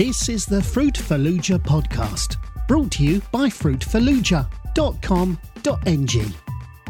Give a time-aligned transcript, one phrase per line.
[0.00, 6.34] This is the Fruitfuluja podcast, brought to you by fruitfuluja.com.ng.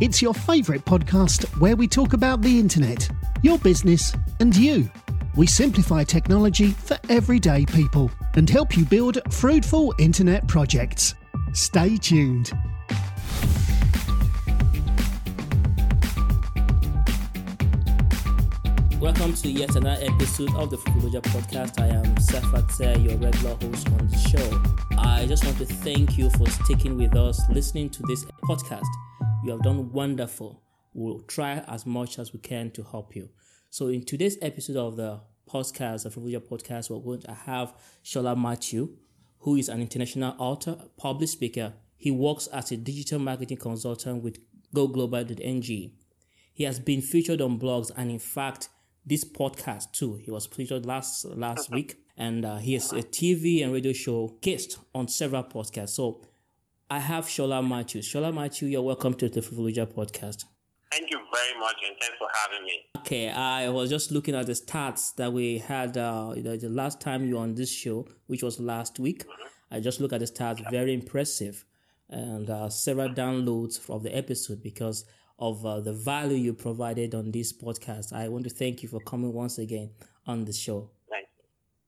[0.00, 3.10] It's your favourite podcast where we talk about the internet,
[3.42, 4.88] your business, and you.
[5.34, 11.16] We simplify technology for everyday people and help you build fruitful internet projects.
[11.52, 12.52] Stay tuned.
[19.00, 21.80] Welcome to yet another episode of the Fuluja podcast.
[21.80, 24.62] I am Sefat your regular host on the show.
[24.98, 28.84] I just want to thank you for sticking with us, listening to this podcast.
[29.42, 30.62] You have done wonderful.
[30.92, 33.30] We'll try as much as we can to help you.
[33.70, 37.72] So, in today's episode of the podcast, the Fuluja podcast, we're going to have
[38.04, 38.98] Shola Matthew,
[39.38, 41.72] who is an international author, public speaker.
[41.96, 44.40] He works as a digital marketing consultant with
[44.74, 45.92] GoGlobal.ng.
[46.52, 48.68] He has been featured on blogs and, in fact,
[49.04, 50.16] this podcast too.
[50.16, 54.36] He was featured last last week, and uh, he is a TV and radio show
[54.40, 55.90] guest on several podcasts.
[55.90, 56.22] So
[56.88, 58.02] I have Shola Matthew.
[58.02, 60.44] Shola Matthew, you're welcome to the Fuluja podcast.
[60.90, 62.80] Thank you very much, and thanks for having me.
[62.98, 67.00] Okay, I was just looking at the stats that we had uh, the, the last
[67.00, 69.22] time you were on this show, which was last week.
[69.22, 69.76] Mm-hmm.
[69.76, 71.64] I just look at the stats, very impressive,
[72.08, 75.04] and uh, several downloads of the episode because
[75.40, 78.12] of uh, the value you provided on this podcast.
[78.12, 79.90] I want to thank you for coming once again
[80.26, 80.90] on the show.
[81.08, 81.44] Thank you.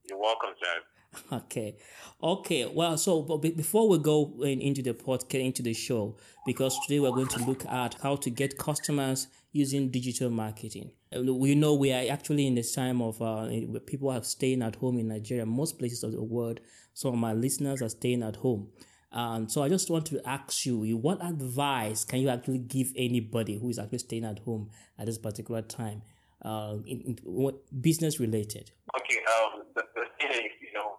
[0.09, 0.81] You're welcome, sir.
[1.31, 1.77] Okay,
[2.23, 2.65] okay.
[2.65, 6.99] Well, so but before we go in, into the podcast, into the show, because today
[6.99, 10.89] we're going to look at how to get customers using digital marketing.
[11.15, 13.47] We know we are actually in this time of uh,
[13.85, 15.45] people are staying at home in Nigeria.
[15.45, 16.59] Most places of the world,
[16.95, 18.69] some of my listeners are staying at home.
[19.13, 23.59] Um, so I just want to ask you, what advice can you actually give anybody
[23.59, 26.01] who is actually staying at home at this particular time,
[26.41, 28.71] uh, in, in what business related?
[28.97, 30.97] Okay, um, the, the thing is, you know,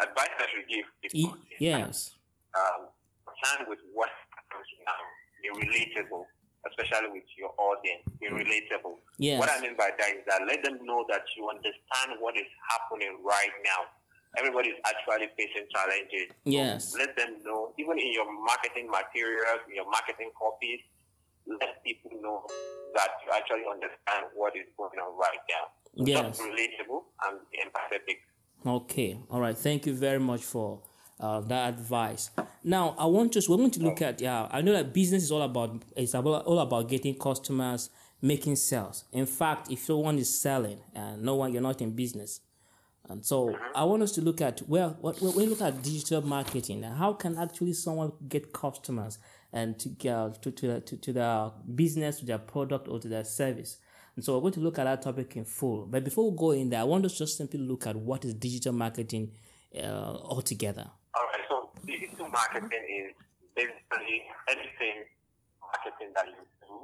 [0.00, 2.14] advice I should give e- yes.
[2.56, 2.86] um,
[3.68, 5.02] with what happens now,
[5.42, 6.24] be relatable,
[6.70, 8.38] especially with your audience, be mm.
[8.38, 9.02] relatable.
[9.18, 9.40] Yes.
[9.40, 12.46] What I mean by that is that let them know that you understand what is
[12.70, 13.97] happening right now
[14.36, 16.34] everybody is actually facing challenges.
[16.44, 16.92] Yes.
[16.92, 20.80] So let them know, even in your marketing materials, in your marketing copies,
[21.46, 22.44] let people know
[22.94, 26.04] that you actually understand what is going on right now.
[26.04, 26.40] Yes.
[26.40, 28.18] Relatable and empathetic.
[28.66, 29.18] Okay.
[29.30, 29.56] All right.
[29.56, 30.82] Thank you very much for
[31.20, 32.30] uh, that advice.
[32.62, 33.42] Now, I want to.
[33.48, 34.20] We're going to look at.
[34.20, 35.82] Yeah, I know that business is all about.
[35.96, 37.90] It's about, all about getting customers,
[38.20, 39.04] making sales.
[39.12, 42.40] In fact, if someone is selling and no one, you're not in business,
[43.08, 46.20] and so I want us to look at well, what, when we look at digital
[46.22, 49.18] marketing, how can actually someone get customers
[49.52, 53.24] and to uh, to to, to, to their business, to their product, or to their
[53.24, 53.78] service.
[54.14, 55.86] And so we're going to look at that topic in full.
[55.86, 58.24] But before we go in there, I want us to just simply look at what
[58.24, 59.30] is digital marketing
[59.76, 60.90] uh, altogether.
[61.14, 61.44] All right.
[61.48, 63.14] So digital marketing is
[63.54, 65.04] basically anything
[65.62, 66.74] marketing that you do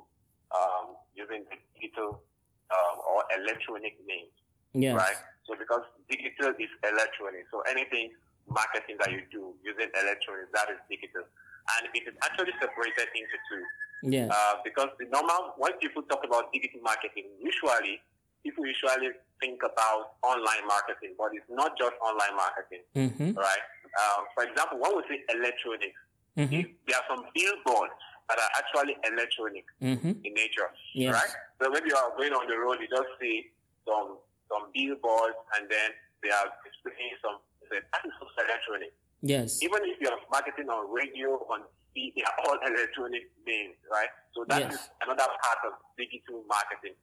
[0.57, 2.23] um, using digital
[2.71, 4.31] um, or electronic means.
[4.73, 4.97] Yes.
[4.97, 5.17] Right.
[5.47, 8.13] So because digital is electronic, so anything
[8.49, 11.25] marketing that you do using electronics, that is digital.
[11.25, 13.63] And it is actually separated into two.
[14.05, 14.29] Yes.
[14.29, 18.01] Uh, because the normal, when people talk about digital marketing, usually
[18.45, 23.33] people usually think about online marketing, but it's not just online marketing, mm-hmm.
[23.33, 23.65] right?
[23.97, 26.01] Uh, for example, when we say electronics,
[26.37, 26.69] mm-hmm.
[26.85, 27.97] there are some billboards
[28.29, 30.21] that are actually electronic mm-hmm.
[30.21, 31.17] in nature, yes.
[31.17, 31.33] right?
[31.61, 33.49] So maybe you are going on the road, you just see
[33.89, 34.21] some
[34.55, 35.91] some billboards, and then
[36.23, 37.43] they are displaying some.
[37.67, 38.95] That is also electronic.
[39.25, 39.59] Yes.
[39.65, 41.67] Even if you are marketing on radio, on
[41.97, 44.13] TV, they are all electronic means, right?
[44.37, 44.75] So that yes.
[44.79, 46.95] is another part of digital marketing.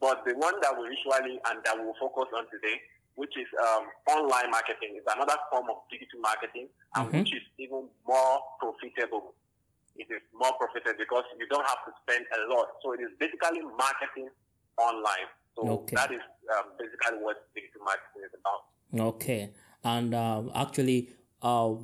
[0.00, 2.80] But the one that we usually and that we'll focus on today,
[3.16, 7.18] which is um, online marketing, is another form of digital marketing, and mm-hmm.
[7.24, 9.34] which is even more profitable.
[9.96, 12.76] It is more profitable because you don't have to spend a lot.
[12.84, 14.28] So it is basically marketing
[14.76, 15.32] online.
[15.56, 15.96] So okay.
[15.96, 16.20] that is
[16.56, 19.14] um, basically what digital marketing is about.
[19.14, 19.50] Okay,
[19.82, 21.08] and uh, actually,
[21.42, 21.74] uh,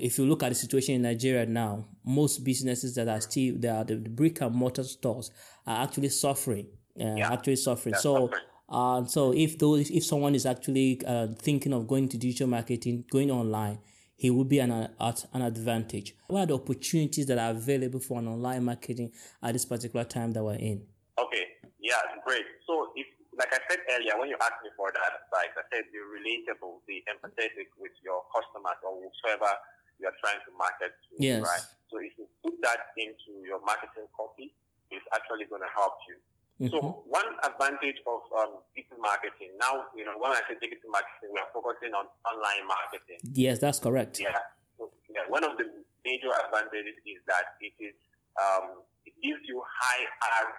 [0.00, 3.84] if you look at the situation in Nigeria now, most businesses that are still there,
[3.84, 5.30] the brick and mortar stores
[5.66, 6.66] are actually suffering.
[7.00, 7.32] Uh, yeah.
[7.32, 7.92] actually suffering.
[7.92, 8.26] They're so.
[8.26, 8.42] suffering.
[8.68, 13.04] Uh, so if those, if someone is actually uh, thinking of going to digital marketing,
[13.10, 13.78] going online,
[14.16, 16.14] he will be an, at an advantage.
[16.28, 19.12] What are the opportunities that are available for an online marketing
[19.42, 20.86] at this particular time that we're in?
[21.18, 21.44] Okay,
[21.80, 22.44] yeah, great.
[22.66, 23.06] So if,
[23.38, 26.84] like I said earlier, when you asked me for that advice, I said be relatable,
[26.84, 29.52] be empathetic with your customers or whoever
[29.96, 31.40] you are trying to market to, Yes.
[31.40, 31.66] right?
[31.88, 34.52] So if you put that into your marketing copy,
[34.92, 36.16] it's actually going to help you.
[36.60, 36.72] Mm-hmm.
[36.76, 41.32] So one advantage of um, digital marketing now, you know, when I say digital marketing,
[41.32, 43.18] we are focusing on online marketing.
[43.32, 44.20] Yes, that's correct.
[44.20, 44.36] Yeah.
[44.76, 45.24] So, yeah.
[45.32, 45.64] One of the
[46.04, 47.96] major advantages is that it is
[48.36, 50.04] um, it gives you high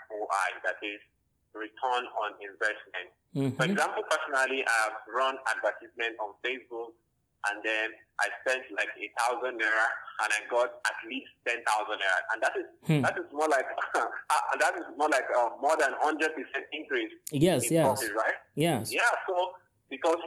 [0.09, 0.99] ROI, that is
[1.53, 3.09] return on investment.
[3.33, 3.55] Mm-hmm.
[3.57, 6.97] For example, personally, I've run advertisement on Facebook
[7.49, 7.91] and then
[8.21, 9.87] I spent like a thousand naira
[10.23, 13.01] and I got at least ten thousand naira, and that is hmm.
[13.03, 17.11] that is more like uh, that is more like uh, more than hundred percent increase.
[17.31, 18.39] Yes, yes, profit, right?
[18.55, 19.11] Yes, yeah.
[19.27, 19.59] So
[19.89, 20.21] because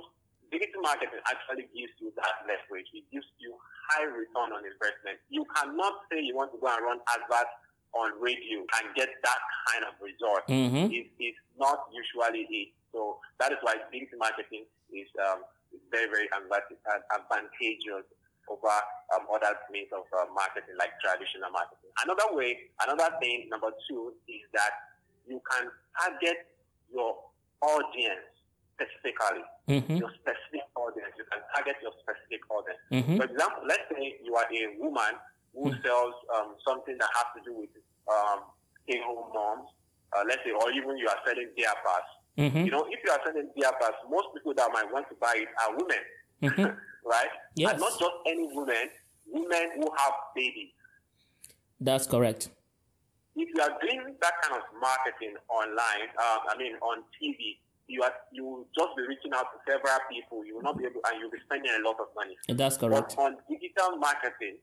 [0.53, 3.55] digital marketing actually gives you that leverage, it gives you
[3.89, 5.23] high return on investment.
[5.31, 7.55] You cannot say you want to go and run adverts
[8.03, 9.41] on radio and get that
[9.73, 10.45] kind of result.
[10.49, 10.93] Mm-hmm.
[10.93, 12.69] It, it's not usually it.
[12.93, 15.45] So that is why digital marketing is um,
[15.91, 18.07] very, very advantageous
[18.49, 18.77] over
[19.15, 21.91] um, other means of uh, marketing like traditional marketing.
[22.05, 24.71] Another way, another thing, number two, is that
[25.27, 25.67] you can
[25.99, 26.47] target
[26.93, 27.19] your
[27.63, 28.31] audience
[28.77, 29.97] specifically, mm-hmm.
[29.99, 31.11] your specific audience.
[31.19, 32.81] You can target your specific audience.
[32.93, 33.17] Mm-hmm.
[33.19, 35.13] For example, let's say you are a woman
[35.57, 35.83] who mm-hmm.
[35.83, 37.73] sells um, something that has to do with
[38.09, 38.39] um,
[38.85, 39.69] stay-home moms,
[40.15, 42.09] uh, let's say, or even you are selling diapers.
[42.39, 42.65] Mm-hmm.
[42.67, 45.49] You know, if you are selling diapers, most people that might want to buy it
[45.65, 46.03] are women,
[46.43, 46.77] mm-hmm.
[47.05, 47.33] right?
[47.55, 47.73] Yes.
[47.73, 48.89] And not just any women,
[49.27, 50.71] women who have babies.
[51.81, 52.51] That's correct.
[53.37, 58.03] If you are doing that kind of marketing online, um, I mean on TV, you
[58.03, 60.45] are you will just be reaching out to several people.
[60.45, 62.37] You will not be able, and you'll be spending a lot of money.
[62.49, 63.15] That's correct.
[63.17, 64.57] But on digital marketing,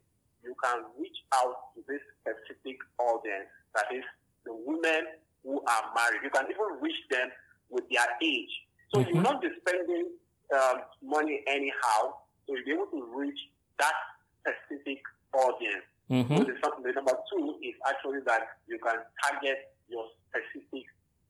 [0.43, 3.47] you can reach out to this specific audience.
[3.75, 4.03] That is
[4.45, 5.07] the women
[5.43, 6.21] who are married.
[6.23, 7.29] You can even reach them
[7.69, 8.51] with their age.
[8.93, 9.15] So mm-hmm.
[9.15, 10.11] you're not just spending
[10.53, 12.19] um, money anyhow.
[12.45, 13.39] So you'll be able to reach
[13.79, 13.95] that
[14.43, 15.01] specific
[15.33, 15.87] audience.
[16.11, 16.35] Mm-hmm.
[16.35, 16.53] So the,
[16.83, 20.85] the, number two is actually that you can target your specific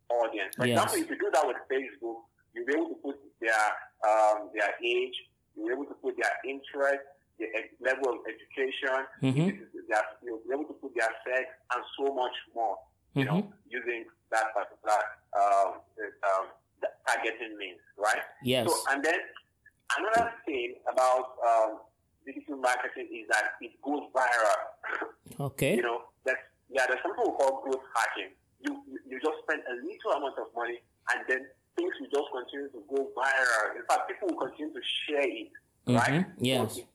[0.09, 0.55] audience.
[0.57, 0.81] For yes.
[0.81, 3.63] example, if you do that with Facebook, you'll be able to put their
[4.03, 5.15] um, their age,
[5.55, 7.05] you'll be able to put their interest,
[7.39, 7.47] the
[7.81, 9.63] level of education, mm-hmm.
[10.23, 12.77] you'll be able to put their sex, and so much more.
[13.13, 13.69] You know, mm-hmm.
[13.69, 14.97] using that particular
[15.37, 16.45] um, um,
[17.05, 18.25] targeting means, right?
[18.43, 18.67] Yes.
[18.67, 19.19] So, and then
[19.97, 21.77] another thing about um,
[22.25, 25.09] digital marketing is that it goes viral.
[25.39, 25.75] Okay.
[25.77, 26.37] you know, that's,
[26.69, 28.37] yeah, there's something we call growth hacking.
[28.61, 30.77] You, you just spend a little amount of money
[31.09, 33.75] and then things will just continue to go viral.
[33.75, 35.49] In fact, people will continue to share it,
[35.87, 35.95] mm-hmm.
[35.95, 36.25] right?
[36.37, 36.75] Yes.
[36.75, 36.87] So it,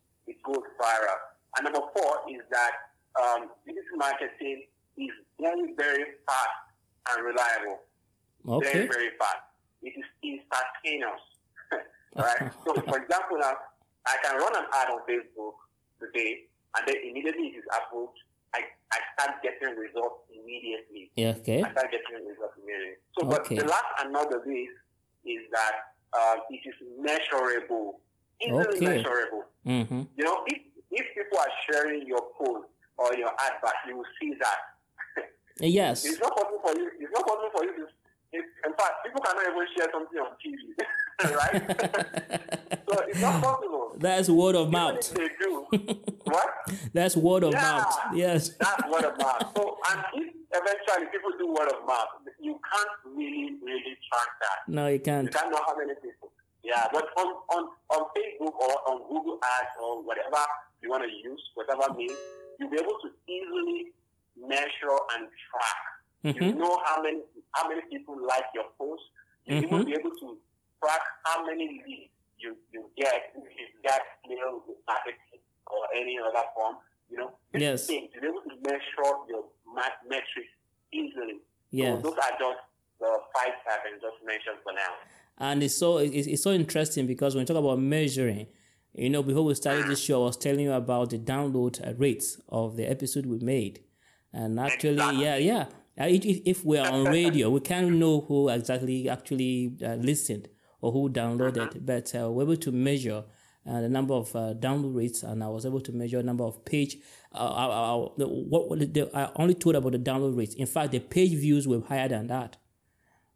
[0.81, 1.19] viral.
[1.57, 2.73] And number four is that
[3.19, 4.67] um, digital marketing
[4.97, 6.59] is very, very fast
[7.11, 7.83] and reliable.
[8.47, 8.73] Okay.
[8.73, 9.45] Very, very fast.
[9.83, 11.23] It is instantaneous.
[12.17, 12.53] right?
[12.65, 13.55] so, for example, now,
[14.07, 15.59] I can run an ad on Facebook
[16.01, 18.17] today, and then immediately it is approved.
[18.55, 21.11] I, I start getting results immediately.
[21.17, 21.63] Yeah, okay.
[21.63, 22.97] I start getting results immediately.
[23.19, 23.57] So, but okay.
[23.57, 24.73] the last and not the least
[25.25, 28.01] is that uh, it is measurable,
[28.43, 28.87] easily okay.
[28.87, 29.45] measurable.
[29.67, 30.03] Mm-hmm.
[30.17, 30.59] You know, if,
[30.91, 34.59] if people are sharing your post or your advert, you will see that
[35.61, 36.05] Yes.
[36.05, 36.91] It's not possible for you.
[37.01, 37.87] It's not possible for you to.
[38.31, 40.77] It, in fact, people cannot even share something on TV,
[41.35, 42.83] right?
[42.89, 43.97] so it's not possible.
[43.97, 45.15] That's word of mouth.
[45.15, 45.67] they do.
[46.25, 46.49] what?
[46.93, 47.99] That's word of yeah, mouth.
[48.15, 48.51] Yes.
[48.51, 49.51] That's word of mouth.
[49.57, 54.73] So, and if eventually people do word of mouth, you can't really, really track that.
[54.73, 55.25] No, you can't.
[55.25, 56.18] You can't know how many people.
[56.69, 60.45] Yeah, but on, on, on Facebook or on Google Ads or whatever
[60.83, 62.13] you want to use, whatever means,
[62.61, 63.97] you'll be able to easily
[64.37, 65.81] measure and track.
[66.29, 66.45] Mm-hmm.
[66.45, 69.01] You know how many how many people like your post.
[69.47, 69.75] You mm-hmm.
[69.75, 70.37] will be able to
[70.85, 76.45] track how many leads you, you get if you get mail marketing or any other
[76.55, 76.77] form.
[77.09, 77.87] You know, yes.
[77.87, 80.53] Things, you're able to measure your metrics
[80.93, 81.41] easily.
[81.71, 81.97] Yes.
[81.97, 82.61] So those are just
[83.01, 85.01] the five I can just mentioned for now.
[85.39, 88.49] And it's so it's, it's so interesting because when you talk about measuring,
[88.95, 92.41] you know, before we started this show, I was telling you about the download rates
[92.49, 93.81] of the episode we made.
[94.33, 95.25] And actually, exactly.
[95.25, 95.67] yeah, yeah.
[96.01, 100.49] Uh, if we are on radio, we can't know who exactly actually uh, listened
[100.81, 101.79] or who downloaded, uh-huh.
[101.81, 103.25] but uh, we're able to measure
[103.69, 106.45] uh, the number of uh, download rates, and I was able to measure the number
[106.45, 106.99] of page.
[107.33, 110.55] Uh, what, what the, I only told about the download rates.
[110.55, 112.57] In fact, the page views were higher than that.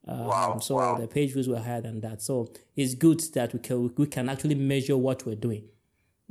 [0.07, 0.99] Um, wow, so wow.
[0.99, 2.23] the page views were higher than that.
[2.23, 5.65] So it's good that we can we can actually measure what we're doing.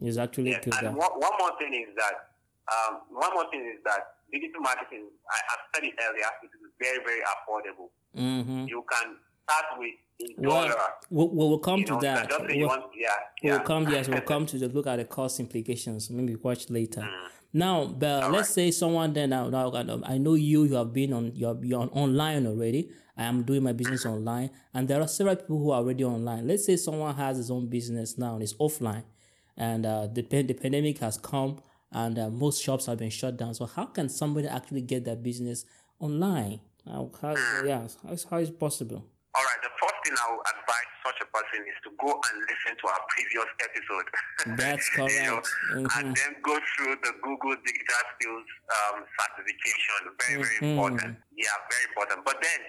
[0.01, 0.73] It's actually yes, good.
[0.83, 2.31] And one, one more thing is that
[2.71, 6.71] um, one more thing is that digital marketing, I have said it earlier, it is
[6.79, 7.89] very, very affordable.
[8.17, 8.65] Mm-hmm.
[8.67, 9.91] You can start with.
[10.37, 10.69] We'll,
[11.09, 12.31] we'll, we'll come to know, that.
[12.47, 13.09] We'll, want, yeah,
[13.41, 17.01] we'll come, yes, we'll come to the, look at the cost implications, maybe watch later.
[17.01, 17.29] Mm.
[17.53, 18.45] Now, but let's right.
[18.45, 19.71] say someone then now, now
[20.05, 20.63] I know you.
[20.63, 21.35] You have been on.
[21.35, 22.89] You're, you're online already.
[23.17, 26.47] I am doing my business online, and there are several people who are already online.
[26.47, 29.03] Let's say someone has his own business now and is offline,
[29.57, 31.59] and uh, the the pandemic has come,
[31.91, 33.53] and uh, most shops have been shut down.
[33.53, 35.65] So how can somebody actually get their business
[35.99, 36.61] online?
[36.85, 39.05] How, how, yeah, how, how is possible?
[39.35, 39.61] All right.
[39.61, 39.69] The
[40.03, 43.49] thing I would advise such a person is to go and listen to our previous
[43.61, 44.07] episode.
[44.59, 45.13] That's correct.
[45.17, 45.97] you know, mm-hmm.
[45.97, 49.99] And then go through the Google Digital Skills um, certification.
[50.17, 50.77] Very, very mm-hmm.
[50.77, 51.13] important.
[51.33, 52.19] Yeah, very important.
[52.25, 52.61] But then,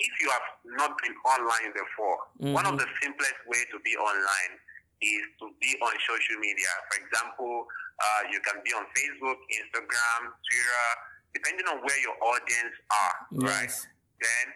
[0.00, 0.48] if you have
[0.80, 2.54] not been online before, mm-hmm.
[2.56, 4.54] one of the simplest way to be online
[5.00, 6.72] is to be on social media.
[6.92, 7.64] For example,
[8.00, 10.88] uh, you can be on Facebook, Instagram, Twitter,
[11.32, 13.48] depending on where your audience are, yes.
[13.48, 13.74] right?
[14.20, 14.46] Then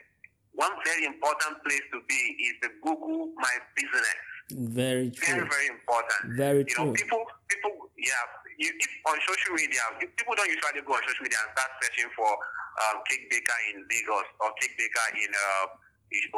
[0.55, 4.19] one very important place to be is the Google My Business.
[4.55, 5.35] Very true.
[5.35, 6.21] Very, very important.
[6.39, 6.87] Very you true.
[6.87, 8.15] Know, people, people, yeah.
[8.55, 12.07] You, if on social media, people don't usually go on social media and start searching
[12.15, 12.31] for
[12.87, 15.75] um, cake baker in Lagos or cake baker in uh,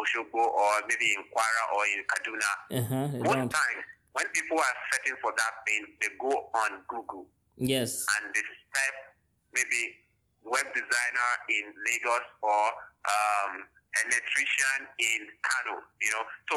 [0.00, 2.52] Oshogbo or maybe in Kwara or in Kaduna.
[2.72, 3.84] Uh-huh, Most times,
[4.16, 7.26] when people are searching for that thing, they go on Google.
[7.60, 8.06] Yes.
[8.16, 8.98] And they type
[9.52, 10.00] maybe
[10.44, 12.64] web designer in Lagos or
[13.12, 13.52] um,
[14.04, 16.24] electrician in Kano, you know.
[16.52, 16.56] So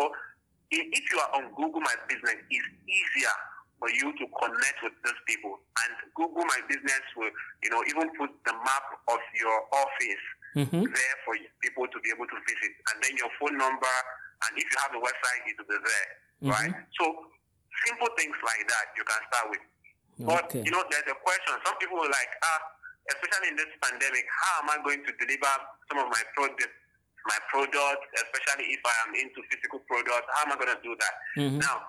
[0.72, 3.36] if you are on Google My Business, it's easier
[3.79, 5.58] for you to connect with those people.
[5.86, 7.31] And Google My Business will,
[7.63, 10.84] you know, even put the map of your office mm-hmm.
[10.84, 12.72] there for people to be able to visit.
[12.91, 13.96] And then your phone number,
[14.46, 16.10] and if you have a website, it will be there,
[16.43, 16.51] mm-hmm.
[16.51, 16.74] right?
[17.00, 17.05] So
[17.88, 19.63] simple things like that you can start with.
[20.19, 21.55] But, you know, there's a question.
[21.63, 22.60] Some people are like, ah,
[23.08, 25.53] especially in this pandemic, how am I going to deliver
[25.88, 26.75] some of my products
[27.29, 30.25] my product, especially if I am into physical products.
[30.33, 31.13] How am I going to do that?
[31.38, 31.62] Mm-hmm.
[31.62, 31.86] Now,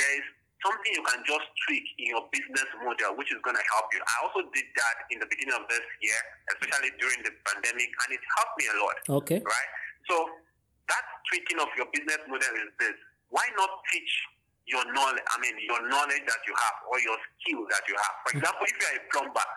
[0.00, 0.24] there is
[0.64, 4.00] something you can just tweak in your business model, which is going to help you.
[4.00, 6.18] I also did that in the beginning of this year,
[6.56, 8.96] especially during the pandemic, and it helped me a lot.
[9.22, 9.40] Okay.
[9.44, 9.70] Right?
[10.08, 10.16] So,
[10.88, 12.96] that tweaking of your business model is this.
[13.28, 14.12] Why not teach
[14.64, 18.14] your knowledge, I mean, your knowledge that you have or your skill that you have?
[18.24, 19.48] For example, if you're a plumber,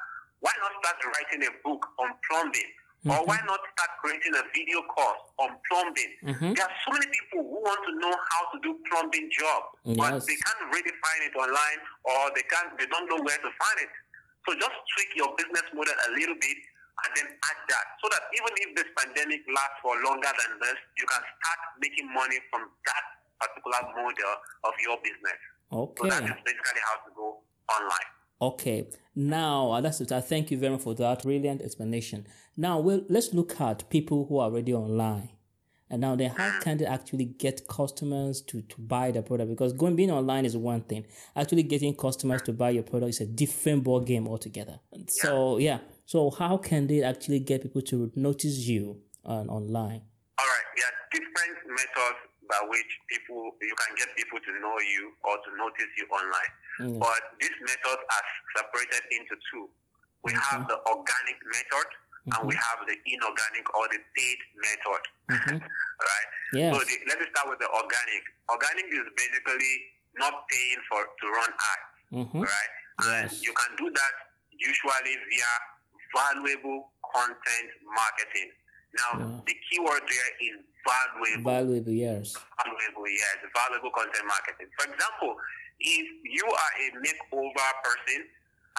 [0.43, 2.71] why not start writing a book on plumbing?
[3.01, 3.17] Mm-hmm.
[3.17, 6.13] Or why not start creating a video course on plumbing?
[6.21, 6.53] Mm-hmm.
[6.53, 9.97] There are so many people who want to know how to do plumbing job, yes.
[9.97, 13.49] but they can't really find it online or they can't they don't know where to
[13.57, 13.89] find it.
[14.45, 16.59] So just tweak your business model a little bit
[17.01, 17.85] and then add that.
[18.01, 22.05] So that even if this pandemic lasts for longer than this, you can start making
[22.13, 23.05] money from that
[23.41, 24.33] particular model
[24.69, 25.41] of your business.
[25.73, 25.97] Okay.
[25.97, 27.27] So that is basically how to go
[27.65, 28.09] online.
[28.41, 30.11] Okay, now that's it.
[30.11, 32.25] I thank you very much for that brilliant explanation.
[32.57, 35.29] Now, well, let's look at people who are already online.
[35.91, 39.49] And now, then, how can they actually get customers to, to buy the product?
[39.49, 41.05] Because going being online is one thing.
[41.35, 44.79] Actually, getting customers to buy your product is a different ball game altogether.
[45.09, 45.79] So, yeah.
[46.05, 50.01] So, how can they actually get people to notice you on online?
[50.39, 50.67] All right.
[50.77, 55.49] Yeah, different methods by which people you can get people to know you or to
[55.57, 56.51] notice you online.
[56.81, 56.99] Mm.
[56.99, 58.25] But these methods are
[58.57, 59.69] separated into two.
[60.25, 61.87] We have the organic method
[62.25, 62.33] mm-hmm.
[62.37, 65.03] and we have the inorganic or the paid method.
[65.33, 65.57] Mm-hmm.
[66.11, 66.29] right?
[66.53, 66.71] Yes.
[66.73, 68.23] So the, let me start with the organic.
[68.49, 69.73] Organic is basically
[70.17, 71.89] not paying for to run ads.
[72.11, 72.41] Mm-hmm.
[72.43, 72.73] Right?
[73.07, 73.41] And yes.
[73.41, 74.13] you can do that
[74.61, 75.53] usually via
[76.13, 78.51] valuable content marketing.
[78.91, 79.39] Now, yeah.
[79.47, 81.51] the keyword there is valuable.
[81.51, 82.35] Valuable, yes.
[82.59, 83.35] Valuable, yes.
[83.55, 84.67] Valuable content marketing.
[84.75, 85.39] For example,
[85.81, 88.21] if you are a makeover person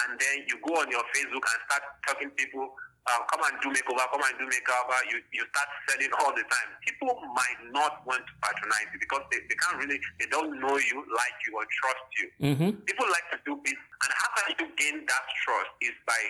[0.06, 2.72] and then you go on your Facebook and start talking people,
[3.10, 6.46] uh, come and do makeover, come and do makeover, you, you start selling all the
[6.46, 6.68] time.
[6.86, 10.78] People might not want to patronize you because they, they can't really, they don't know
[10.78, 12.26] you, like you, or trust you.
[12.40, 12.70] Mm-hmm.
[12.86, 13.76] People like to do this.
[13.76, 16.22] And how can you gain that trust is by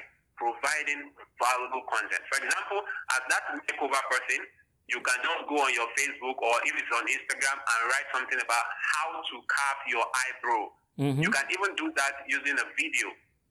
[0.42, 2.22] providing valuable content.
[2.26, 2.82] For example,
[3.14, 4.42] as that makeover person,
[4.88, 8.40] you can just go on your Facebook or if it's on Instagram and write something
[8.40, 10.64] about how to carve your eyebrow.
[10.98, 11.22] Mm-hmm.
[11.22, 13.08] You can even do that using a video.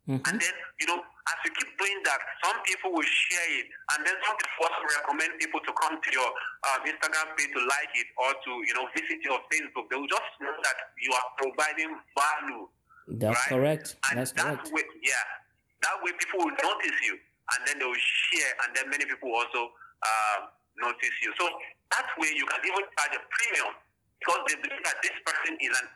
[0.09, 0.25] Mm-hmm.
[0.27, 3.69] And then, you know, as you keep doing that, some people will share it.
[3.95, 6.29] And then some people also recommend people to come to your
[6.73, 9.87] um, Instagram page to like it or to, you know, visit your Facebook.
[9.93, 12.65] They will just know that you are providing value.
[13.07, 13.49] That's right?
[13.53, 13.97] correct.
[14.09, 14.73] And That's that correct.
[14.73, 15.25] Way, yeah.
[15.85, 17.17] That way people will notice you.
[17.53, 18.51] And then they will share.
[18.65, 19.69] And then many people also
[20.01, 20.49] uh,
[20.81, 21.31] notice you.
[21.37, 21.45] So
[21.93, 23.71] that way you can even charge a premium
[24.19, 25.87] because they believe that this person is an,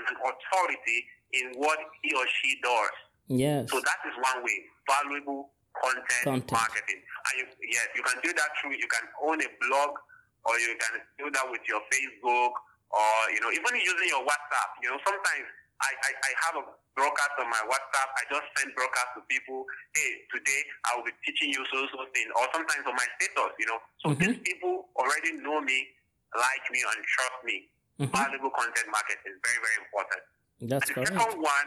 [0.00, 0.98] an authority
[1.36, 2.94] in what he or she does.
[3.28, 3.70] Yes.
[3.72, 6.52] So that is one way, valuable content, content.
[6.52, 7.00] marketing.
[7.00, 9.96] And you, yes, you can do that through, you can own a blog
[10.44, 12.52] or you can do that with your Facebook
[12.92, 14.70] or you know even using your WhatsApp.
[14.84, 15.46] You know sometimes
[15.84, 16.64] I, I, I have a
[16.96, 18.08] broadcast on my WhatsApp.
[18.16, 19.68] I just send broadcast to people.
[19.92, 22.28] Hey, today I will be teaching you so so thing.
[22.40, 23.52] Or sometimes on my status.
[23.60, 24.20] You know, so mm-hmm.
[24.24, 25.92] these people already know me,
[26.32, 27.68] like me, and trust me.
[28.00, 28.10] Mm-hmm.
[28.10, 30.22] Valuable content marketing is very very important.
[30.64, 31.14] That's and the correct.
[31.14, 31.66] second one,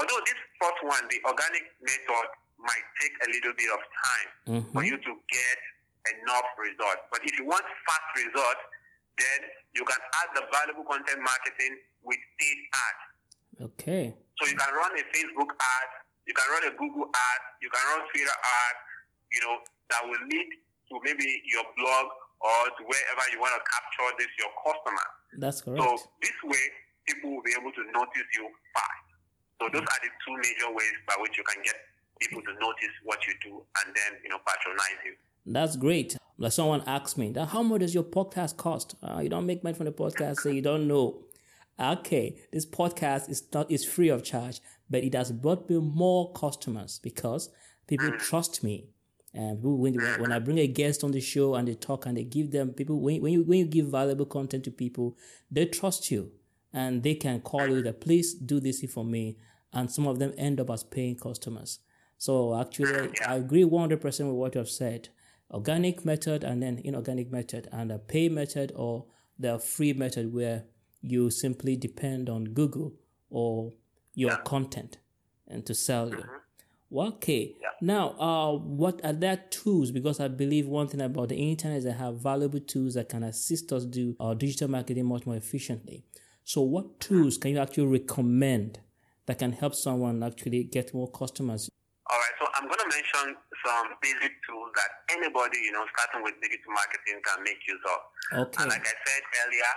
[0.00, 2.26] although this first one, the organic method
[2.58, 4.72] might take a little bit of time mm-hmm.
[4.72, 5.58] for you to get
[6.20, 7.04] enough results.
[7.12, 8.64] But if you want fast results,
[9.18, 9.40] then
[9.74, 13.13] you can add the valuable content marketing with paid ads.
[13.60, 14.14] Okay.
[14.40, 15.88] So you can run a Facebook ad,
[16.26, 18.76] you can run a Google ad, you can run Twitter ad,
[19.30, 19.56] you know,
[19.90, 20.48] that will lead
[20.90, 22.06] to maybe your blog
[22.42, 25.06] or to wherever you want to capture this your customer.
[25.38, 25.82] That's correct.
[25.82, 25.88] So
[26.20, 26.64] this way
[27.06, 29.08] people will be able to notice you fast.
[29.60, 31.76] So those are the two major ways by which you can get
[32.20, 35.14] people to notice what you do and then you know patronize you.
[35.46, 36.16] That's great.
[36.38, 39.62] Like someone asked me, that "How much does your podcast cost?" Uh, you don't make
[39.62, 41.22] money from the podcast, so you don't know.
[41.80, 46.32] Okay, this podcast is not is free of charge, but it has brought me more
[46.32, 47.50] customers because
[47.86, 48.18] people mm.
[48.18, 48.88] trust me.
[49.32, 52.22] And when, when I bring a guest on the show and they talk and they
[52.22, 55.16] give them people when, when you when you give valuable content to people,
[55.50, 56.30] they trust you
[56.72, 59.36] and they can call you that please do this for me.
[59.72, 61.80] And some of them end up as paying customers.
[62.16, 65.08] So actually, I agree 100% with what you have said.
[65.50, 70.64] Organic method and then inorganic method and a pay method or the free method where
[71.04, 72.94] you simply depend on Google
[73.30, 73.72] or
[74.14, 74.36] your yeah.
[74.44, 74.98] content
[75.46, 76.16] and to sell you.
[76.16, 76.36] Mm-hmm.
[76.90, 77.54] Well, okay.
[77.60, 77.68] Yeah.
[77.80, 79.90] Now, uh, what are that tools?
[79.90, 83.24] Because I believe one thing about the internet is they have valuable tools that can
[83.24, 86.04] assist us do our digital marketing much more efficiently.
[86.44, 88.78] So, what tools can you actually recommend
[89.26, 91.68] that can help someone actually get more customers?
[92.10, 92.34] All right.
[92.38, 96.72] So, I'm going to mention some basic tools that anybody, you know, starting with digital
[96.72, 98.00] marketing can make use of.
[98.38, 98.62] Okay.
[98.62, 99.72] And like I said earlier,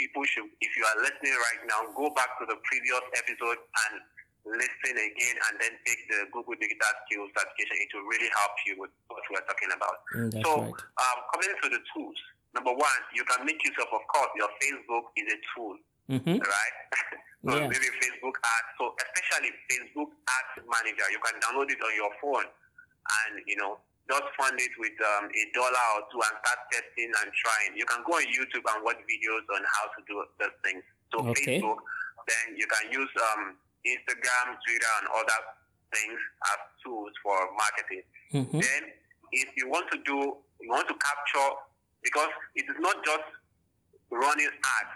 [0.00, 4.00] people should, if you are listening right now, go back to the previous episode and
[4.48, 7.76] listen again and then take the Google Digital Skills certification.
[7.84, 9.96] It will really help you with what we're talking about.
[10.16, 11.04] Mm, so, right.
[11.04, 12.16] um, coming to the tools,
[12.56, 15.76] number one, you can make use of, of course, your Facebook is a tool,
[16.08, 16.40] mm-hmm.
[16.40, 16.76] right?
[17.44, 17.68] so yeah.
[17.68, 18.70] maybe Facebook ads.
[18.80, 23.76] So especially Facebook Ads Manager, you can download it on your phone, and you know
[24.08, 27.76] just fund it with um, a dollar or two and start testing and trying.
[27.76, 30.82] You can go on YouTube and watch videos on how to do those things.
[31.12, 31.60] So okay.
[31.60, 31.78] Facebook,
[32.26, 33.54] then you can use um,
[33.86, 35.40] Instagram, Twitter, and other
[35.94, 36.18] things
[36.54, 38.04] as tools for marketing.
[38.34, 38.60] Mm-hmm.
[38.62, 38.82] Then,
[39.32, 41.50] if you want to do, you want to capture,
[42.02, 43.26] because it is not just
[44.10, 44.94] running ads.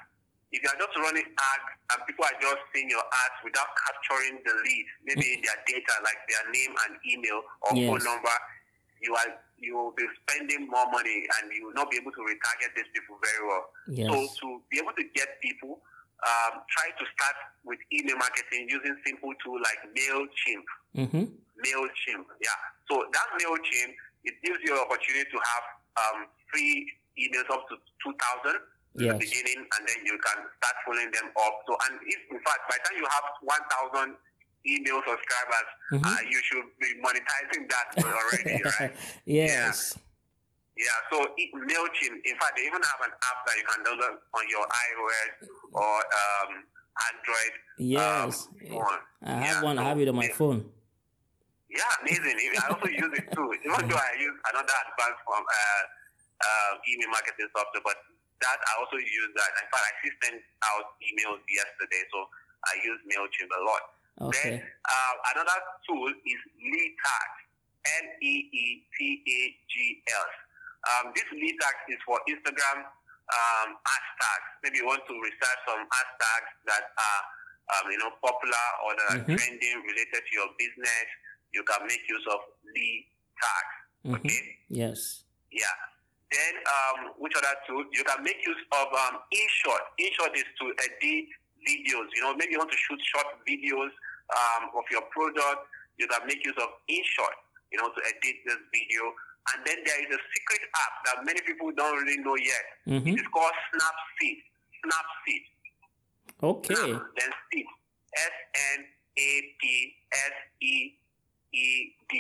[0.55, 4.39] If you are just running ads and people are just seeing your ads without capturing
[4.47, 5.43] the lead, maybe mm-hmm.
[5.43, 7.91] their data like their name and email or yes.
[7.91, 8.37] phone number,
[9.05, 12.23] you are you will be spending more money and you will not be able to
[12.25, 13.65] retarget these people very well.
[13.89, 14.09] Yes.
[14.11, 15.81] So to be able to get people,
[16.25, 20.67] um, try to start with email marketing using simple tool like MailChimp.
[20.97, 21.25] Mm-hmm.
[21.65, 22.61] MailChimp, yeah.
[22.91, 23.93] So that MailChimp,
[24.25, 25.65] it gives you an opportunity to have
[26.01, 26.19] um,
[26.51, 28.59] free emails up to 2,000
[28.97, 29.13] yes.
[29.13, 31.55] the beginning and then you can start following them up.
[31.67, 33.27] So, and if, in fact, by the time you have
[34.03, 34.17] 1,000
[34.67, 36.05] email subscribers, mm-hmm.
[36.05, 38.93] uh, you should be monetizing that already, right?
[39.25, 39.95] yes.
[39.95, 40.01] Yeah.
[40.75, 41.23] Yeah, so
[41.55, 45.47] MailChimp, in fact, they even have an app that you can download on your iOS
[45.71, 46.67] or um,
[47.15, 48.49] Android yes.
[48.51, 48.99] Um, phone.
[49.23, 50.67] I have yeah, one, so I have it on my phone.
[51.71, 52.39] Yeah, amazing.
[52.59, 53.49] I also use it too.
[53.67, 55.83] Even though I use another advanced form, uh,
[56.43, 57.99] uh, email marketing software, but
[58.43, 59.51] that I also use that.
[59.63, 60.39] In fact, I sent
[60.75, 62.19] out emails yesterday, so
[62.67, 63.94] I use MailChimp a lot.
[64.21, 64.51] Okay.
[64.51, 67.31] Then uh, another tool is Leetag,
[68.23, 69.11] L-E-E-T-A-G-L.
[70.85, 74.49] Um, this Leetag is for Instagram um, hashtags.
[74.63, 77.23] Maybe you want to research some hashtags that are
[77.75, 79.35] um, you know popular or that are mm-hmm.
[79.35, 81.07] trending related to your business.
[81.53, 83.67] You can make use of Leetag.
[84.05, 84.15] Mm-hmm.
[84.21, 84.43] Okay.
[84.69, 85.25] Yes.
[85.51, 85.75] Yeah.
[86.35, 87.87] Then, um, which other tool?
[87.95, 89.83] You can make use of um, InShot.
[90.03, 91.31] InShot is to edit
[91.65, 92.09] videos.
[92.15, 93.93] You know, maybe you want to shoot short videos
[94.33, 95.67] um, of your product.
[95.99, 97.37] You can make use of InShot,
[97.73, 99.03] you know, to edit this video.
[99.53, 102.65] And then there is a secret app that many people don't really know yet.
[102.89, 103.13] Mm-hmm.
[103.13, 104.41] It is called Snapseed.
[104.81, 105.45] Snapseed.
[106.43, 106.75] Okay.
[106.75, 107.67] Snap, then Seed.
[108.15, 108.37] S
[108.77, 108.81] N
[109.19, 109.63] A P
[110.13, 110.75] S E
[111.53, 111.67] E
[112.09, 112.13] D.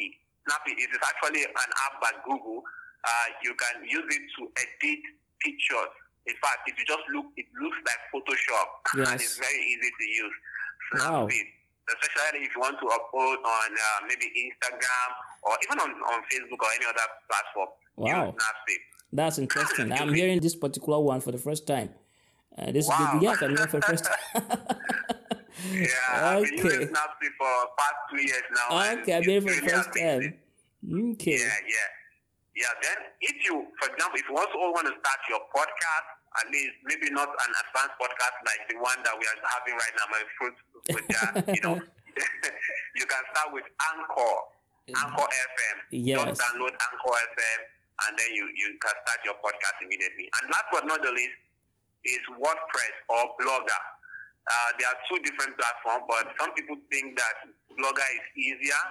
[0.45, 0.77] Snapseed.
[0.77, 2.63] It is actually an app by Google.
[3.05, 5.03] Uh, you can use it to edit
[5.41, 5.93] pictures
[6.27, 9.09] in fact, if you just look, it looks like Photoshop, yes.
[9.13, 10.35] and it's very easy to use.
[10.99, 11.27] Wow.
[11.29, 15.09] Especially if you want to upload on uh, maybe Instagram
[15.43, 17.69] or even on, on Facebook or any other platform.
[17.97, 18.35] Wow.
[19.13, 19.93] That's interesting.
[20.01, 21.91] I'm hearing this particular one for the first time.
[22.57, 23.13] Uh, this Wow.
[23.15, 24.43] is the yes, I'm for the first time.
[25.73, 28.93] Yeah, I've been using Snapseed for past two years now.
[29.03, 30.21] Okay, I'm it's here for the really first amazing.
[30.31, 31.11] time.
[31.13, 31.31] Okay.
[31.33, 31.89] Yeah, yeah.
[32.55, 36.47] Yeah, then if you, for example, if you also want to start your podcast, at
[36.51, 40.07] least maybe not an advanced podcast like the one that we are having right now,
[40.11, 40.57] my fruit
[40.91, 41.79] with that, you know,
[42.99, 44.35] you can start with Anchor,
[44.95, 45.77] Anchor FM.
[45.91, 46.23] Yes.
[46.23, 47.61] Just download Anchor FM
[48.07, 50.31] and then you, you can start your podcast immediately.
[50.39, 51.39] And last but not the least
[52.05, 53.83] is WordPress or Blogger.
[54.45, 58.83] Uh, there are two different platforms, but some people think that Blogger is easier.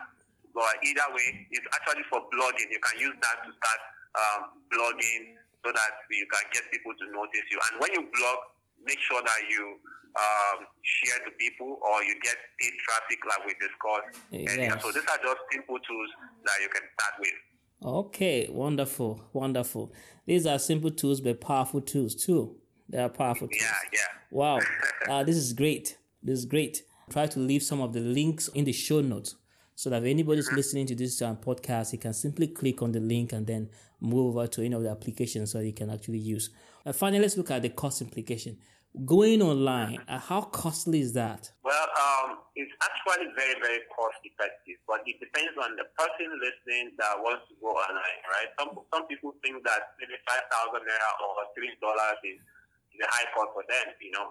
[0.54, 2.70] But either way, it's actually for blogging.
[2.70, 3.80] You can use that to start
[4.14, 7.58] um, blogging so that you can get people to notice you.
[7.70, 8.38] And when you blog,
[8.86, 9.82] make sure that you
[10.14, 14.22] um, share to people or you get paid traffic like we discussed.
[14.30, 14.84] Yes.
[14.84, 16.10] So these are just simple tools
[16.46, 17.38] that you can start with.
[17.84, 19.92] Okay, wonderful, wonderful.
[20.26, 22.56] These are simple tools, but powerful tools too.
[22.88, 23.62] They are powerful tools.
[23.62, 24.00] Yeah, yeah.
[24.32, 24.60] Wow,
[25.10, 25.98] uh, this is great.
[26.22, 26.84] This is great.
[27.10, 29.36] Try to leave some of the links in the show notes
[29.76, 33.00] so that if anybody's listening to this um, podcast, you can simply click on the
[33.00, 36.50] link and then move over to any of the applications so you can actually use.
[36.86, 38.58] Uh, finally, let's look at the cost implication.
[39.06, 41.50] Going online, uh, how costly is that?
[41.64, 46.94] Well, um, it's actually very, very cost effective, but it depends on the person listening
[47.02, 48.54] that wants to go online, right?
[48.60, 52.38] Some some people think that maybe five thousand naira or three dollars is,
[52.94, 54.30] is a high cost for them, you know.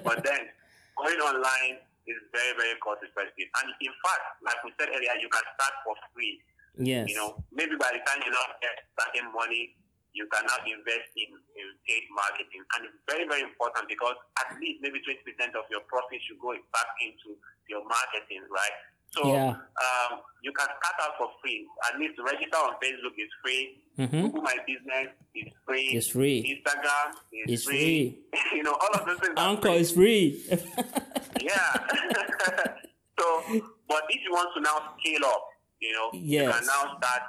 [0.08, 0.48] but then
[0.96, 5.28] going online is very, very cost effective, and in fact, like we said earlier, you
[5.30, 6.40] can start for free.
[6.80, 7.06] Yes.
[7.10, 9.76] You know, maybe by the time you now get starting money,
[10.16, 12.64] you can now invest in, in paid marketing.
[12.76, 15.20] And it's very, very important because at least maybe 20%
[15.56, 17.36] of your profit should go back into
[17.68, 18.76] your marketing, right?
[19.12, 19.56] So Yeah.
[19.56, 21.64] um, you can start out for free.
[21.92, 23.84] At least register on Facebook is free.
[23.98, 24.32] Mhm.
[24.32, 25.88] Google My Business is free.
[25.92, 26.40] It's free.
[26.60, 28.18] Instagram is It's free.
[28.56, 29.34] you know, all of those things.
[29.36, 30.40] Anchor is free.
[31.40, 31.72] Yeah.
[33.18, 33.26] so,
[33.88, 35.48] but if you want to now scale up,
[35.80, 36.56] you know, you Yes.
[36.56, 37.22] can now start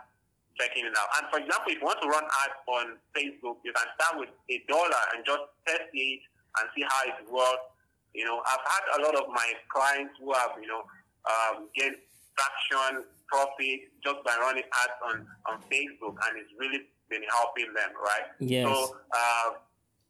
[0.59, 1.09] checking it out.
[1.17, 4.29] And for example, if you want to run ads on Facebook, you can start with
[4.49, 6.21] a dollar and just test it
[6.59, 7.65] and see how it works.
[8.13, 10.85] You know, I've had a lot of my clients who have, you know,
[11.25, 11.97] um, gained
[12.37, 17.89] traction, profit just by running ads on, on Facebook, and it's really been helping them,
[17.97, 18.29] right?
[18.39, 18.67] Yes.
[18.69, 19.49] So, uh,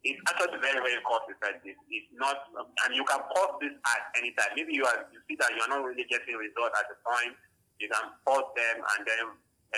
[0.04, 1.80] it's actually very, very cost effective.
[1.88, 2.36] It's not,
[2.86, 4.52] and you can pause this at any time.
[4.56, 7.32] Maybe you are, you see that you're not really getting results at the time.
[7.80, 9.24] You can pause them and then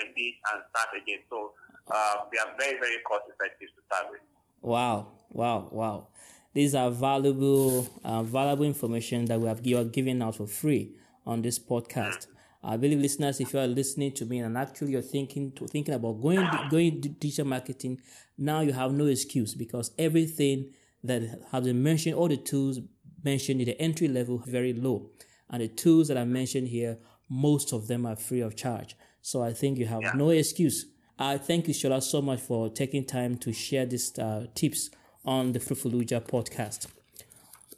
[0.02, 1.22] edit and start again.
[1.30, 1.54] So
[1.90, 4.20] uh, they are very, very cost effective to start with.
[4.62, 6.08] Wow, wow, wow.
[6.54, 10.96] These are valuable, uh, valuable information that we have you are giving out for free
[11.24, 12.26] on this podcast.
[12.68, 15.94] I believe listeners, if you are listening to me and actually you're thinking to thinking
[15.94, 18.00] about going going digital marketing,
[18.36, 20.72] now you have no excuse because everything
[21.04, 22.80] that have been mentioned, all the tools
[23.22, 25.10] mentioned in the entry level, very low,
[25.48, 26.98] and the tools that I mentioned here,
[27.28, 28.96] most of them are free of charge.
[29.22, 30.86] So I think you have no excuse.
[31.20, 34.90] I thank you, Shola, so much for taking time to share these uh, tips
[35.24, 36.88] on the Fruitfuluja podcast.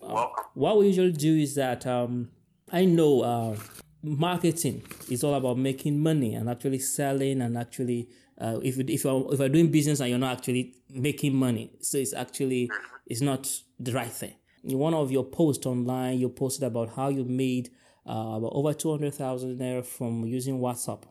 [0.00, 0.44] Welcome.
[0.54, 2.30] What we usually do is that um,
[2.72, 3.56] I know uh,
[4.02, 8.08] marketing is all about making money and actually selling and actually
[8.40, 11.98] uh, if if you're if you're doing business and you're not actually making money, so
[11.98, 12.70] it's actually
[13.06, 14.34] it's not the right thing.
[14.64, 17.70] In one of your posts online, you posted about how you made
[18.08, 21.02] uh, about over two hundred thousand naira from using WhatsApp.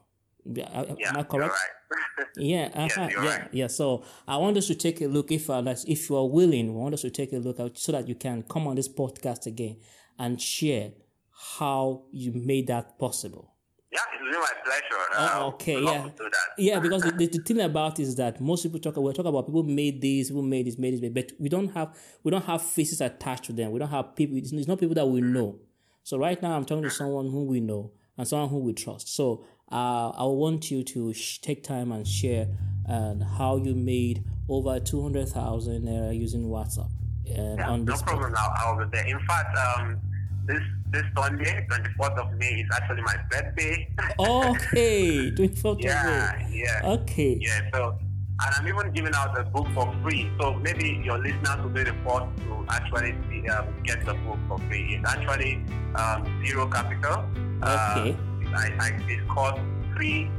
[0.46, 1.54] Yeah, Am Yeah, I correct?
[1.54, 2.28] right.
[2.38, 3.50] Yeah, uh-huh, yeah, right.
[3.52, 3.68] yeah.
[3.68, 6.80] So I want us to take a look if uh, if you are willing, we
[6.80, 9.48] want us to take a look out so that you can come on this podcast
[9.48, 9.78] again
[10.20, 10.92] and share
[11.38, 13.54] how you made that possible.
[13.92, 14.84] yeah, it's really my pleasure.
[15.14, 16.10] Oh, Uh, okay, yeah,
[16.58, 16.80] yeah.
[16.80, 20.02] Because the, the, thing about is that most people talk we talk about people made
[20.02, 23.46] this, people made this, made this, but we don't have we don't have faces attached
[23.46, 23.72] to them.
[23.72, 24.38] We don't have people.
[24.38, 25.60] It's, it's not people that we know.
[26.04, 29.14] So right now, I'm talking to someone who we know and someone who we trust.
[29.16, 32.48] So uh, I want you to sh- take time and share
[32.86, 36.90] and how you made over two hundred thousand naira using WhatsApp
[37.30, 38.34] and Yeah, on no problem.
[38.38, 39.06] I'll, I'll be there.
[39.06, 40.00] In fact, um,
[40.46, 43.90] this this Sunday, 24th of May, is actually my birthday.
[44.20, 46.64] Okay, twenty fourth of yeah, May.
[46.64, 46.82] yeah.
[46.96, 47.38] Okay.
[47.40, 50.32] Yeah, so, and I'm even giving out a book for free.
[50.40, 54.40] So maybe your listeners will be the first to actually see, um, get the book
[54.48, 54.96] for free.
[54.96, 55.64] It's actually
[55.96, 57.26] um, zero capital.
[57.64, 58.12] Okay.
[58.12, 59.60] Uh, I, I discuss
[59.96, 60.30] three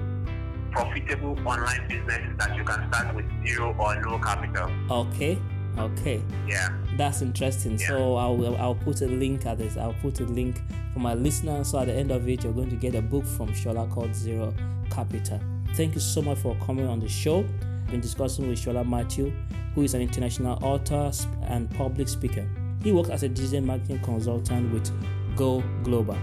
[0.73, 4.71] profitable online businesses that you can start with zero or no capital.
[4.91, 5.39] Okay.
[5.79, 6.23] Okay.
[6.47, 6.69] Yeah.
[6.97, 7.79] That's interesting.
[7.79, 7.89] Yeah.
[7.89, 9.77] So I'll I'll put a link at this.
[9.77, 10.61] I'll put a link
[10.93, 11.71] for my listeners.
[11.71, 14.15] So at the end of it, you're going to get a book from Shola called
[14.15, 14.55] Zero
[14.91, 15.41] Capital.
[15.75, 17.45] Thank you so much for coming on the show.
[17.91, 19.33] been discussing with Shola Matthew,
[19.75, 21.11] who is an international author
[21.43, 22.49] and public speaker.
[22.83, 24.91] He works as a digital marketing consultant with
[25.37, 26.17] Go Global.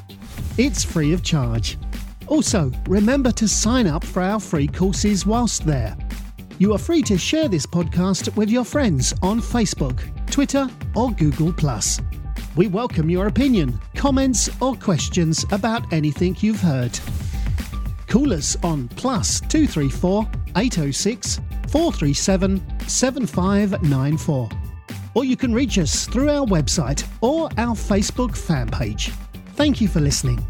[0.58, 1.78] It's free of charge.
[2.26, 5.96] Also, remember to sign up for our free courses whilst there.
[6.58, 11.52] You are free to share this podcast with your friends on Facebook, Twitter, or Google.
[12.56, 16.98] We welcome your opinion, comments, or questions about anything you've heard.
[18.06, 24.48] Call us on plus 234 806 437 7594.
[25.12, 29.10] Or you can reach us through our website or our Facebook fan page.
[29.54, 30.42] Thank you for listening.